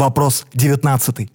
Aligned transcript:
Вопрос 0.00 0.46
19. 0.54 1.30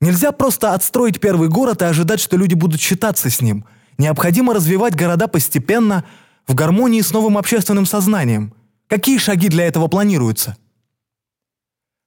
Нельзя 0.00 0.30
просто 0.30 0.74
отстроить 0.74 1.18
первый 1.18 1.48
город 1.48 1.82
и 1.82 1.86
ожидать, 1.86 2.20
что 2.20 2.36
люди 2.36 2.54
будут 2.54 2.80
считаться 2.80 3.28
с 3.28 3.40
ним. 3.40 3.64
Необходимо 3.98 4.54
развивать 4.54 4.94
города 4.94 5.26
постепенно, 5.26 6.04
в 6.46 6.54
гармонии 6.54 7.00
с 7.00 7.12
новым 7.12 7.36
общественным 7.36 7.84
сознанием. 7.84 8.54
Какие 8.86 9.18
шаги 9.18 9.48
для 9.48 9.66
этого 9.66 9.88
планируются? 9.88 10.56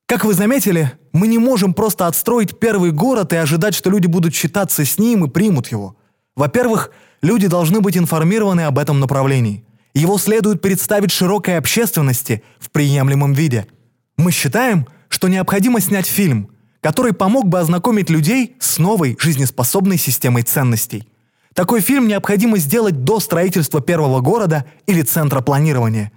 Как 0.05 0.23
вы 0.23 0.33
заметили, 0.33 0.93
мы 1.11 1.27
не 1.27 1.37
можем 1.37 1.73
просто 1.73 2.07
отстроить 2.07 2.57
первый 2.57 2.91
город 2.91 3.33
и 3.33 3.35
ожидать, 3.35 3.75
что 3.75 3.89
люди 3.89 4.07
будут 4.07 4.33
считаться 4.33 4.85
с 4.85 4.97
ним 4.97 5.25
и 5.25 5.29
примут 5.29 5.67
его. 5.67 5.97
Во-первых, 6.37 6.91
люди 7.21 7.47
должны 7.47 7.81
быть 7.81 7.97
информированы 7.97 8.61
об 8.61 8.79
этом 8.79 9.01
направлении. 9.01 9.65
Его 9.93 10.17
следует 10.17 10.61
представить 10.61 11.11
широкой 11.11 11.57
общественности 11.57 12.41
в 12.57 12.69
приемлемом 12.71 13.33
виде. 13.33 13.67
Мы 14.15 14.31
считаем, 14.31 14.87
что 15.09 15.27
необходимо 15.27 15.79
снять 15.79 16.07
фильм– 16.07 16.49
который 16.81 17.13
помог 17.13 17.47
бы 17.47 17.59
ознакомить 17.59 18.09
людей 18.09 18.55
с 18.59 18.77
новой 18.77 19.17
жизнеспособной 19.19 19.97
системой 19.97 20.43
ценностей. 20.43 21.07
Такой 21.53 21.81
фильм 21.81 22.07
необходимо 22.07 22.57
сделать 22.59 23.03
до 23.03 23.19
строительства 23.19 23.81
первого 23.81 24.21
города 24.21 24.65
или 24.85 25.01
центра 25.01 25.41
планирования. 25.41 26.11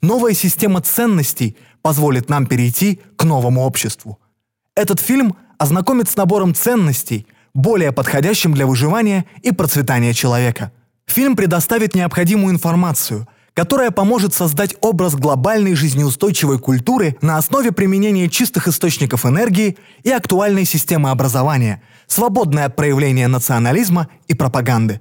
Новая 0.00 0.32
система 0.32 0.80
ценностей 0.80 1.56
позволит 1.82 2.28
нам 2.28 2.46
перейти 2.46 3.00
к 3.16 3.24
новому 3.24 3.62
обществу. 3.62 4.18
Этот 4.74 5.00
фильм 5.00 5.36
ознакомит 5.58 6.08
с 6.08 6.16
набором 6.16 6.54
ценностей, 6.54 7.26
более 7.52 7.90
подходящим 7.90 8.54
для 8.54 8.66
выживания 8.66 9.24
и 9.42 9.50
процветания 9.50 10.12
человека. 10.12 10.72
Фильм 11.06 11.36
предоставит 11.36 11.94
необходимую 11.94 12.54
информацию– 12.54 13.28
которая 13.56 13.90
поможет 13.90 14.34
создать 14.34 14.76
образ 14.82 15.14
глобальной 15.14 15.74
жизнеустойчивой 15.74 16.58
культуры 16.58 17.16
на 17.22 17.38
основе 17.38 17.72
применения 17.72 18.28
чистых 18.28 18.68
источников 18.68 19.24
энергии 19.24 19.78
и 20.02 20.10
актуальной 20.10 20.66
системы 20.66 21.08
образования, 21.08 21.82
свободной 22.06 22.64
от 22.64 22.76
проявления 22.76 23.28
национализма 23.28 24.08
и 24.28 24.34
пропаганды. 24.34 25.00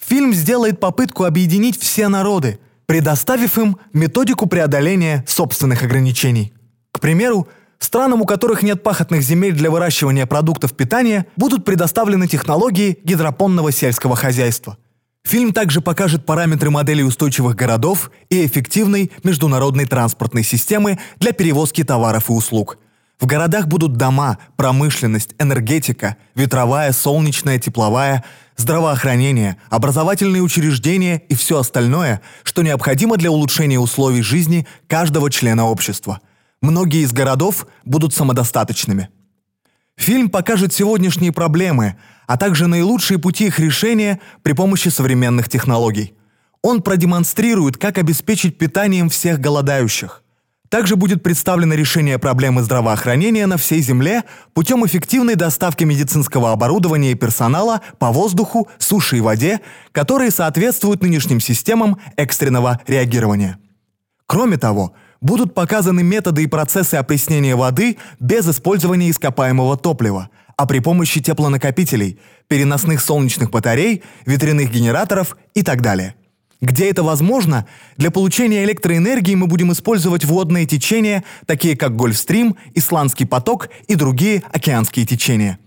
Фильм 0.00 0.32
сделает 0.32 0.78
попытку 0.78 1.24
объединить 1.24 1.76
все 1.76 2.06
народы, 2.06 2.60
предоставив 2.86 3.58
им 3.58 3.78
методику 3.92 4.46
преодоления 4.46 5.24
собственных 5.26 5.82
ограничений. 5.82 6.54
К 6.92 7.00
примеру, 7.00 7.48
странам, 7.80 8.22
у 8.22 8.26
которых 8.26 8.62
нет 8.62 8.84
пахотных 8.84 9.22
земель 9.22 9.54
для 9.54 9.72
выращивания 9.72 10.26
продуктов 10.26 10.72
питания, 10.72 11.26
будут 11.36 11.64
предоставлены 11.64 12.28
технологии 12.28 13.00
гидропонного 13.02 13.72
сельского 13.72 14.14
хозяйства– 14.14 14.78
Фильм 15.28 15.52
также 15.52 15.82
покажет 15.82 16.24
параметры 16.24 16.70
моделей 16.70 17.04
устойчивых 17.04 17.54
городов 17.54 18.10
и 18.30 18.46
эффективной 18.46 19.12
международной 19.24 19.84
транспортной 19.84 20.42
системы 20.42 20.98
для 21.18 21.32
перевозки 21.32 21.84
товаров 21.84 22.30
и 22.30 22.32
услуг. 22.32 22.78
В 23.20 23.26
городах 23.26 23.66
будут 23.66 23.98
дома, 23.98 24.38
промышленность, 24.56 25.34
энергетика, 25.38 26.16
ветровая, 26.34 26.92
солнечная, 26.92 27.58
тепловая, 27.58 28.24
здравоохранение, 28.56 29.58
образовательные 29.68 30.40
учреждения 30.40 31.18
и 31.28 31.34
все 31.34 31.58
остальное, 31.58 32.22
что 32.42 32.62
необходимо 32.62 33.18
для 33.18 33.30
улучшения 33.30 33.78
условий 33.78 34.22
жизни 34.22 34.66
каждого 34.86 35.30
члена 35.30 35.66
общества. 35.66 36.22
Многие 36.62 37.02
из 37.02 37.12
городов 37.12 37.66
будут 37.84 38.14
самодостаточными. 38.14 39.10
Фильм 39.98 40.30
покажет 40.30 40.72
сегодняшние 40.72 41.32
проблемы, 41.32 41.96
а 42.26 42.38
также 42.38 42.68
наилучшие 42.68 43.18
пути 43.18 43.48
их 43.48 43.58
решения 43.58 44.20
при 44.42 44.52
помощи 44.52 44.88
современных 44.88 45.48
технологий. 45.48 46.14
Он 46.62 46.82
продемонстрирует, 46.82 47.76
как 47.76 47.98
обеспечить 47.98 48.58
питанием 48.58 49.08
всех 49.10 49.40
голодающих. 49.40 50.22
Также 50.68 50.96
будет 50.96 51.22
представлено 51.22 51.74
решение 51.74 52.18
проблемы 52.18 52.62
здравоохранения 52.62 53.46
на 53.46 53.56
всей 53.56 53.80
Земле 53.80 54.22
путем 54.54 54.86
эффективной 54.86 55.34
доставки 55.34 55.82
медицинского 55.84 56.52
оборудования 56.52 57.12
и 57.12 57.16
персонала 57.16 57.80
по 57.98 58.12
воздуху, 58.12 58.68
суше 58.78 59.16
и 59.16 59.20
воде, 59.20 59.60
которые 59.92 60.30
соответствуют 60.30 61.02
нынешним 61.02 61.40
системам 61.40 61.98
экстренного 62.16 62.80
реагирования. 62.86 63.58
Кроме 64.26 64.58
того, 64.58 64.94
будут 65.20 65.54
показаны 65.54 66.02
методы 66.02 66.44
и 66.44 66.46
процессы 66.46 66.94
опреснения 66.94 67.56
воды 67.56 67.98
без 68.20 68.48
использования 68.48 69.10
ископаемого 69.10 69.76
топлива, 69.76 70.30
а 70.56 70.66
при 70.66 70.80
помощи 70.80 71.20
теплонакопителей, 71.20 72.18
переносных 72.48 73.00
солнечных 73.00 73.50
батарей, 73.50 74.02
ветряных 74.26 74.70
генераторов 74.70 75.36
и 75.54 75.62
так 75.62 75.82
далее. 75.82 76.14
Где 76.60 76.90
это 76.90 77.04
возможно, 77.04 77.66
для 77.96 78.10
получения 78.10 78.64
электроэнергии 78.64 79.36
мы 79.36 79.46
будем 79.46 79.70
использовать 79.70 80.24
водные 80.24 80.66
течения, 80.66 81.22
такие 81.46 81.76
как 81.76 81.94
Гольфстрим, 81.94 82.56
Исландский 82.74 83.26
поток 83.26 83.68
и 83.86 83.94
другие 83.94 84.42
океанские 84.52 85.06
течения. 85.06 85.60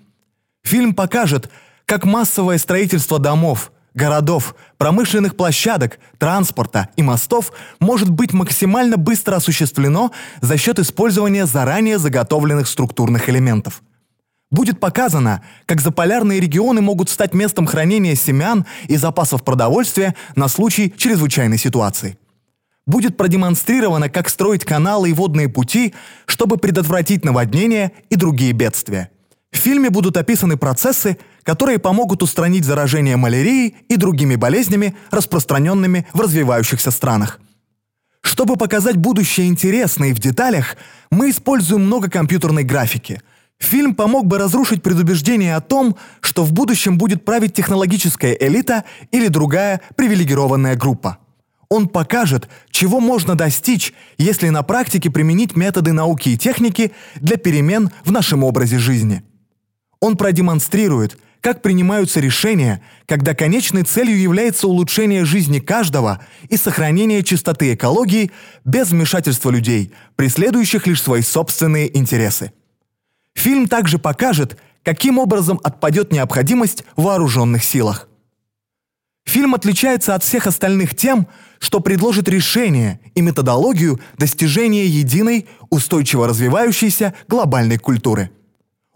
Фильм 0.64 0.94
покажет, 0.94 1.50
как 1.86 2.04
массовое 2.06 2.58
строительство 2.58 3.20
домов– 3.20 3.72
городов, 3.94 4.56
промышленных 4.78 5.36
площадок, 5.36 6.00
транспорта 6.18 6.90
и 6.96 7.04
мостов 7.04 7.52
может 7.80 8.10
быть 8.10 8.34
максимально 8.34 8.98
быстро 8.98 9.36
осуществлено 9.36 10.12
за 10.42 10.58
счет 10.58 10.80
использования 10.80 11.46
заранее 11.46 11.98
заготовленных 11.98 12.68
структурных 12.68 13.30
элементов. 13.30 13.82
Будет 14.52 14.82
показано, 14.82 15.42
как 15.66 15.80
заполярные 15.80 16.42
регионы 16.42 16.82
могут 16.82 17.10
стать 17.10 17.34
местом 17.34 17.66
хранения 17.66 18.16
семян 18.16 18.66
и 18.88 18.98
запасов 18.98 19.46
продовольствия 19.46 20.14
на 20.36 20.50
случай 20.50 20.94
чрезвычайной 20.96 21.58
ситуации. 21.58 22.18
Будет 22.86 23.16
продемонстрировано, 23.16 24.10
как 24.10 24.28
строить 24.28 24.66
каналы 24.66 25.10
и 25.10 25.14
водные 25.14 25.48
пути, 25.48 25.94
чтобы 26.26 26.58
предотвратить 26.58 27.24
наводнения 27.24 27.94
и 28.10 28.16
другие 28.18 28.52
бедствия. 28.52 29.10
В 29.52 29.58
фильме 29.58 29.90
будут 29.90 30.18
описаны 30.18 30.58
процессы, 30.58 31.18
которые 31.44 31.80
помогут 31.80 32.24
устранить 32.24 32.66
заражение 32.66 33.18
малярией 33.18 33.76
и 33.88 33.96
другими 33.96 34.36
болезнями, 34.36 34.96
распространенными 35.10 36.08
в 36.14 36.22
развивающихся 36.22 36.92
странах. 36.92 37.40
Чтобы 38.22 38.56
показать 38.56 38.98
будущее 38.98 39.48
интересно 39.48 40.06
и 40.06 40.14
в 40.14 40.20
деталях, 40.20 40.78
мы 41.10 41.32
используем 41.32 41.86
много 41.86 42.10
компьютерной 42.10 42.64
графики. 42.64 43.22
Фильм 43.58 43.96
помог 43.96 44.26
бы 44.26 44.38
разрушить 44.38 44.84
предубеждение 44.84 45.56
о 45.56 45.62
том, 45.62 45.96
что 46.20 46.44
в 46.44 46.52
будущем 46.52 46.98
будет 46.98 47.26
править 47.26 47.54
технологическая 47.54 48.34
элита 48.34 48.84
или 49.12 49.28
другая 49.28 49.82
привилегированная 49.96 50.76
группа. 50.76 51.18
Он 51.70 51.88
покажет, 51.88 52.50
чего 52.70 53.00
можно 53.00 53.36
достичь, 53.36 53.94
если 54.18 54.50
на 54.50 54.62
практике 54.62 55.10
применить 55.10 55.56
методы 55.56 55.94
науки 55.94 56.30
и 56.30 56.38
техники 56.38 56.92
для 57.16 57.38
перемен 57.38 57.92
в 58.04 58.12
нашем 58.12 58.44
образе 58.44 58.78
жизни. 58.78 59.24
Он 60.00 60.18
продемонстрирует– 60.18 61.18
как 61.42 61.64
принимаются 61.64 62.20
решения, 62.20 62.82
когда 63.08 63.34
конечной 63.34 63.84
целью 63.84 64.18
является 64.18 64.68
улучшение 64.68 65.26
жизни 65.26 65.60
каждого 65.60 66.24
и 66.50 66.56
сохранение 66.56 67.24
чистоты 67.24 67.74
экологии 67.74 68.32
без 68.64 68.92
вмешательства 68.92 69.50
людей, 69.50 69.92
преследующих 70.16 70.86
лишь 70.86 71.02
свои 71.02 71.22
собственные 71.22 71.98
интересы. 71.98 72.54
Фильм 73.34 73.68
также 73.68 73.98
покажет, 73.98 74.58
каким 74.84 75.18
образом 75.18 75.60
отпадет 75.64 76.12
необходимость 76.12 76.84
в 76.96 77.04
вооруженных 77.04 77.64
силах. 77.64 78.08
Фильм 79.26 79.56
отличается 79.56 80.16
от 80.16 80.24
всех 80.24 80.48
остальных 80.48 80.96
тем, 80.96 81.28
что 81.60 81.80
предложит 81.80 82.28
решение 82.28 83.00
и 83.16 83.22
методологию 83.22 84.00
достижения 84.18 84.86
единой, 84.86 85.48
устойчиво 85.70 86.28
развивающейся 86.28 87.14
глобальной 87.28 87.78
культуры. 87.78 88.32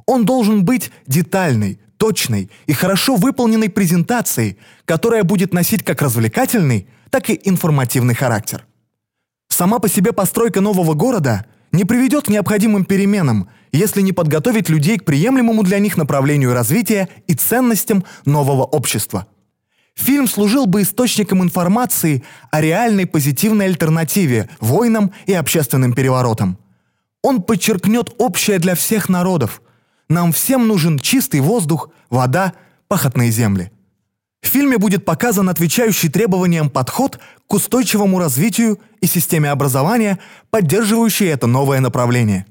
Он 0.07 0.25
должен 0.25 0.65
быть 0.65 0.91
детальный, 1.07 1.79
точной 1.97 2.49
и 2.67 2.73
хорошо 2.73 3.15
выполненной 3.15 3.69
презентацией, 3.69 4.57
которая 4.85 5.23
будет 5.23 5.53
носить 5.53 5.83
как 5.83 6.01
развлекательный, 6.01 6.87
так 7.09 7.29
и 7.29 7.39
информативный 7.43 8.15
характер. 8.15 8.65
Сама 9.47 9.79
по 9.79 9.87
себе 9.87 10.11
постройка 10.11 10.61
нового 10.61 10.93
города 10.93 11.45
не 11.71 11.85
приведет 11.85 12.25
к 12.25 12.29
необходимым 12.29 12.85
переменам, 12.85 13.49
если 13.71 14.01
не 14.01 14.11
подготовить 14.11 14.69
людей 14.69 14.97
к 14.97 15.05
приемлемому 15.05 15.63
для 15.63 15.79
них 15.79 15.97
направлению 15.97 16.53
развития 16.53 17.09
и 17.27 17.33
ценностям 17.33 18.03
нового 18.25 18.63
общества. 18.63 19.27
Фильм 19.95 20.27
служил 20.27 20.65
бы 20.65 20.81
источником 20.81 21.41
информации 21.41 22.23
о 22.51 22.59
реальной 22.59 23.05
позитивной 23.05 23.67
альтернативе 23.67 24.49
войнам 24.59 25.13
и 25.25 25.33
общественным 25.33 25.93
переворотам. 25.93 26.57
Он 27.21 27.41
подчеркнет 27.41 28.13
общее 28.17 28.59
для 28.59 28.75
всех 28.75 29.09
народов– 29.09 29.61
нам 30.09 30.31
всем 30.31 30.67
нужен 30.67 30.99
чистый 30.99 31.39
воздух, 31.39 31.89
вода, 32.09 32.53
пахотные 32.87 33.31
земли. 33.31 33.71
В 34.41 34.47
фильме 34.47 34.77
будет 34.77 35.05
показан 35.05 35.49
отвечающий 35.49 36.09
требованиям 36.09 36.69
подход 36.69 37.19
к 37.47 37.53
устойчивому 37.53 38.19
развитию 38.19 38.79
и 39.01 39.07
системе 39.07 39.49
образования, 39.49 40.19
поддерживающий 40.51 41.27
это 41.27 41.47
новое 41.47 41.79
направление. 41.79 42.45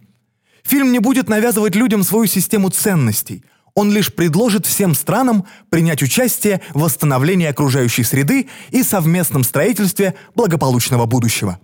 Фильм 0.65 0.91
не 0.93 0.99
будет 0.99 1.29
навязывать 1.29 1.77
людям 1.77 2.03
свою 2.03 2.27
систему 2.27 2.71
ценностей. 2.71 3.45
Он 3.75 3.93
лишь 3.93 4.12
предложит 4.12 4.67
всем 4.67 4.95
странам 4.95 5.47
принять 5.69 6.03
участие 6.03 6.61
в 6.73 6.81
восстановлении 6.81 7.47
окружающей 7.47 8.03
среды 8.03 8.49
и 8.71 8.83
совместном 8.83 9.45
строительстве 9.45 10.15
благополучного 10.35 11.06
будущего. 11.06 11.61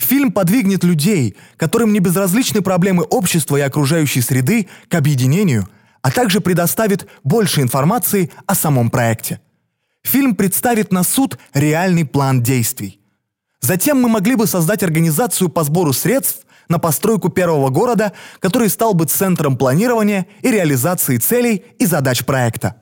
Фильм 0.00 0.32
подвигнет 0.32 0.82
людей, 0.82 1.36
которым 1.58 1.92
не 1.92 2.00
безразличны 2.00 2.62
проблемы 2.62 3.04
общества 3.04 3.58
и 3.58 3.60
окружающей 3.60 4.22
среды, 4.22 4.66
к 4.88 4.94
объединению, 4.94 5.68
а 6.00 6.10
также 6.10 6.40
предоставит 6.40 7.06
больше 7.22 7.60
информации 7.60 8.30
о 8.46 8.54
самом 8.54 8.90
проекте. 8.90 9.40
Фильм 10.02 10.34
представит 10.34 10.90
на 10.90 11.04
суд 11.04 11.38
реальный 11.52 12.06
план 12.06 12.42
действий. 12.42 12.98
Затем 13.60 14.00
мы 14.00 14.08
могли 14.08 14.36
бы 14.36 14.46
создать 14.46 14.82
организацию 14.82 15.50
по 15.50 15.64
сбору 15.64 15.92
средств 15.92 16.46
на 16.70 16.78
постройку 16.78 17.28
первого 17.28 17.68
города, 17.68 18.12
который 18.38 18.70
стал 18.70 18.94
бы 18.94 19.04
центром 19.04 19.58
планирования 19.58 20.26
и 20.40 20.50
реализации 20.50 21.18
целей 21.18 21.62
и 21.78 21.84
задач 21.84 22.24
проекта. 22.24 22.79